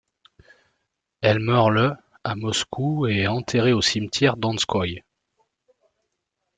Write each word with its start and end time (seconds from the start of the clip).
Elle 1.21 1.37
meurt 1.39 1.69
le 1.69 1.93
à 2.23 2.33
Moscou 2.33 3.05
et 3.07 3.17
est 3.19 3.27
enterrée 3.27 3.71
au 3.71 3.83
cimetière 3.83 4.35
Donskoï. 4.35 5.03